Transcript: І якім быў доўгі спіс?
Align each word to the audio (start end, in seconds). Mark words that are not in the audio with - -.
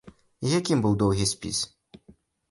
І 0.45 0.53
якім 0.59 0.79
быў 0.85 0.95
доўгі 1.03 1.27
спіс? 1.33 1.59